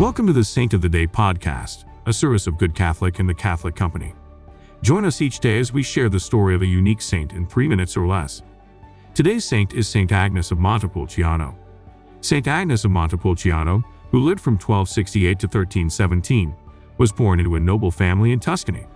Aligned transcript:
Welcome 0.00 0.26
to 0.26 0.32
the 0.32 0.42
Saint 0.42 0.72
of 0.72 0.80
the 0.80 0.88
Day 0.88 1.06
podcast, 1.06 1.84
a 2.06 2.12
service 2.12 2.46
of 2.46 2.56
Good 2.56 2.74
Catholic 2.74 3.18
and 3.18 3.28
the 3.28 3.34
Catholic 3.34 3.76
Company. 3.76 4.14
Join 4.82 5.04
us 5.04 5.20
each 5.20 5.38
day 5.38 5.58
as 5.58 5.72
we 5.72 5.82
share 5.82 6.08
the 6.08 6.18
story 6.18 6.54
of 6.54 6.62
a 6.62 6.66
unique 6.66 7.02
saint 7.02 7.34
in 7.34 7.46
three 7.46 7.68
minutes 7.68 7.96
or 7.96 8.06
less. 8.06 8.42
Today's 9.14 9.44
saint 9.44 9.74
is 9.74 9.86
Saint 9.86 10.10
Agnes 10.10 10.50
of 10.50 10.58
Montepulciano. 10.58 11.56
Saint 12.22 12.48
Agnes 12.48 12.84
of 12.84 12.90
Montepulciano, 12.90 13.84
who 14.10 14.20
lived 14.20 14.40
from 14.40 14.54
1268 14.54 15.38
to 15.38 15.46
1317, 15.46 16.54
was 16.96 17.12
born 17.12 17.38
into 17.38 17.56
a 17.56 17.60
noble 17.60 17.90
family 17.90 18.32
in 18.32 18.40
Tuscany. 18.40 18.86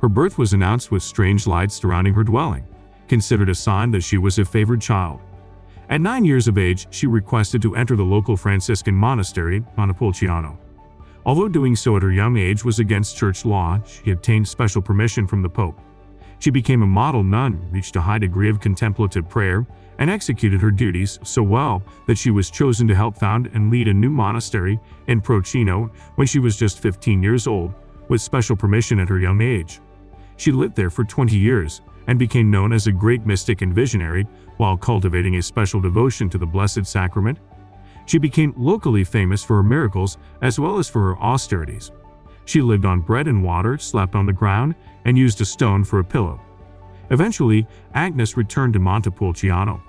Her 0.00 0.08
birth 0.08 0.38
was 0.38 0.54
announced 0.54 0.90
with 0.90 1.02
strange 1.02 1.46
lights 1.46 1.74
surrounding 1.74 2.14
her 2.14 2.24
dwelling, 2.24 2.66
considered 3.06 3.50
a 3.50 3.54
sign 3.54 3.90
that 3.90 4.02
she 4.02 4.16
was 4.16 4.38
a 4.38 4.44
favored 4.46 4.80
child. 4.80 5.20
At 5.88 6.00
nine 6.00 6.24
years 6.24 6.48
of 6.48 6.58
age, 6.58 6.86
she 6.90 7.06
requested 7.06 7.60
to 7.62 7.76
enter 7.76 7.96
the 7.96 8.04
local 8.04 8.36
Franciscan 8.36 8.94
monastery, 8.94 9.64
Montepulciano. 9.76 10.58
Although 11.24 11.48
doing 11.48 11.76
so 11.76 11.96
at 11.96 12.02
her 12.02 12.12
young 12.12 12.36
age 12.36 12.64
was 12.64 12.78
against 12.78 13.16
church 13.16 13.44
law, 13.44 13.80
she 13.84 14.10
obtained 14.10 14.48
special 14.48 14.82
permission 14.82 15.26
from 15.26 15.42
the 15.42 15.48
Pope. 15.48 15.80
She 16.38 16.50
became 16.50 16.82
a 16.82 16.86
model 16.86 17.22
nun, 17.22 17.68
reached 17.70 17.94
a 17.94 18.00
high 18.00 18.18
degree 18.18 18.48
of 18.48 18.58
contemplative 18.58 19.28
prayer, 19.28 19.66
and 19.98 20.10
executed 20.10 20.60
her 20.60 20.72
duties 20.72 21.18
so 21.22 21.42
well 21.42 21.82
that 22.06 22.18
she 22.18 22.30
was 22.30 22.50
chosen 22.50 22.88
to 22.88 22.94
help 22.94 23.16
found 23.16 23.48
and 23.54 23.70
lead 23.70 23.86
a 23.86 23.94
new 23.94 24.10
monastery 24.10 24.80
in 25.06 25.20
Proceno 25.20 25.90
when 26.16 26.26
she 26.26 26.40
was 26.40 26.56
just 26.56 26.80
15 26.80 27.22
years 27.22 27.46
old, 27.46 27.74
with 28.08 28.20
special 28.20 28.56
permission 28.56 28.98
at 28.98 29.08
her 29.08 29.20
young 29.20 29.40
age. 29.40 29.80
She 30.36 30.50
lived 30.50 30.74
there 30.74 30.90
for 30.90 31.04
20 31.04 31.36
years 31.36 31.82
and 32.06 32.18
became 32.18 32.50
known 32.50 32.72
as 32.72 32.86
a 32.86 32.92
great 32.92 33.26
mystic 33.26 33.62
and 33.62 33.74
visionary 33.74 34.26
while 34.56 34.76
cultivating 34.76 35.36
a 35.36 35.42
special 35.42 35.80
devotion 35.80 36.28
to 36.30 36.38
the 36.38 36.46
Blessed 36.46 36.86
Sacrament. 36.86 37.38
She 38.06 38.18
became 38.18 38.54
locally 38.56 39.04
famous 39.04 39.42
for 39.44 39.56
her 39.56 39.62
miracles 39.62 40.18
as 40.40 40.58
well 40.58 40.78
as 40.78 40.88
for 40.88 41.00
her 41.00 41.18
austerities. 41.18 41.90
She 42.44 42.60
lived 42.60 42.84
on 42.84 43.00
bread 43.00 43.28
and 43.28 43.44
water, 43.44 43.78
slept 43.78 44.14
on 44.14 44.26
the 44.26 44.32
ground, 44.32 44.74
and 45.04 45.16
used 45.16 45.40
a 45.40 45.44
stone 45.44 45.84
for 45.84 46.00
a 46.00 46.04
pillow. 46.04 46.40
Eventually, 47.10 47.66
Agnes 47.94 48.36
returned 48.36 48.72
to 48.72 48.80
Montepulciano. 48.80 49.82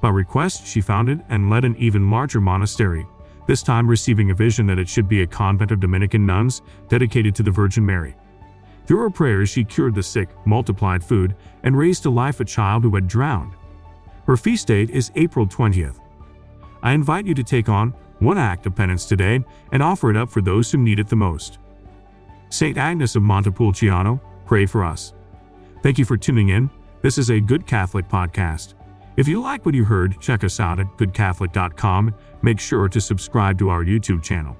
By 0.00 0.08
request, 0.08 0.66
she 0.66 0.80
founded 0.80 1.22
and 1.28 1.48
led 1.48 1.64
an 1.64 1.76
even 1.76 2.10
larger 2.10 2.40
monastery, 2.40 3.06
this 3.46 3.62
time 3.62 3.88
receiving 3.88 4.30
a 4.30 4.34
vision 4.34 4.66
that 4.66 4.78
it 4.78 4.88
should 4.88 5.08
be 5.08 5.22
a 5.22 5.26
convent 5.26 5.70
of 5.70 5.80
Dominican 5.80 6.26
nuns 6.26 6.62
dedicated 6.88 7.34
to 7.36 7.42
the 7.42 7.50
Virgin 7.50 7.84
Mary. 7.84 8.14
Through 8.86 8.98
her 8.98 9.10
prayers, 9.10 9.48
she 9.48 9.64
cured 9.64 9.94
the 9.94 10.02
sick, 10.02 10.28
multiplied 10.44 11.04
food, 11.04 11.36
and 11.62 11.76
raised 11.76 12.02
to 12.02 12.10
life 12.10 12.40
a 12.40 12.44
child 12.44 12.82
who 12.82 12.94
had 12.94 13.06
drowned. 13.06 13.54
Her 14.26 14.36
feast 14.36 14.68
date 14.68 14.90
is 14.90 15.12
April 15.14 15.46
20th. 15.46 15.98
I 16.82 16.92
invite 16.92 17.26
you 17.26 17.34
to 17.34 17.44
take 17.44 17.68
on 17.68 17.94
one 18.18 18.38
act 18.38 18.66
of 18.66 18.76
penance 18.76 19.04
today 19.06 19.40
and 19.72 19.82
offer 19.82 20.10
it 20.10 20.16
up 20.16 20.30
for 20.30 20.40
those 20.40 20.70
who 20.70 20.78
need 20.78 20.98
it 20.98 21.08
the 21.08 21.16
most. 21.16 21.58
St. 22.50 22.76
Agnes 22.76 23.16
of 23.16 23.22
Montepulciano, 23.22 24.20
pray 24.46 24.66
for 24.66 24.84
us. 24.84 25.14
Thank 25.82 25.98
you 25.98 26.04
for 26.04 26.16
tuning 26.16 26.50
in. 26.50 26.70
This 27.00 27.18
is 27.18 27.30
a 27.30 27.40
Good 27.40 27.66
Catholic 27.66 28.08
podcast. 28.08 28.74
If 29.16 29.26
you 29.26 29.42
like 29.42 29.66
what 29.66 29.74
you 29.74 29.84
heard, 29.84 30.20
check 30.20 30.44
us 30.44 30.60
out 30.60 30.78
at 30.78 30.86
goodcatholic.com. 30.96 32.14
Make 32.42 32.60
sure 32.60 32.88
to 32.88 33.00
subscribe 33.00 33.58
to 33.58 33.70
our 33.70 33.84
YouTube 33.84 34.22
channel. 34.22 34.56